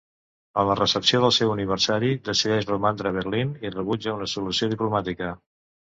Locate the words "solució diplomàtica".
4.37-5.29